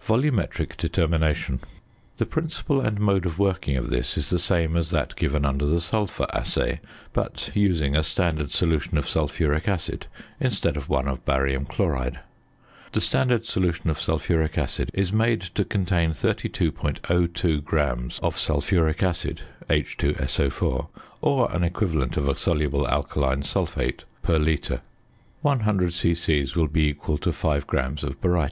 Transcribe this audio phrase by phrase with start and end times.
[0.00, 1.60] VOLUMETRIC DETERMINATION.
[2.16, 5.66] The principle and mode of working of this is the same as that given under
[5.66, 6.80] the Sulphur Assay;
[7.12, 10.06] but using a standard solution of sulphuric acid
[10.40, 12.20] instead of one of barium chloride.
[12.92, 19.42] The standard solution of sulphuric acid is made to contain 32.02 grams of sulphuric acid
[19.68, 20.86] (H_SO_),
[21.20, 24.80] or an equivalent of a soluble alkaline sulphate, per litre.
[25.42, 26.46] 100 c.c.
[26.56, 28.44] will be equal to 5 grams of baryta.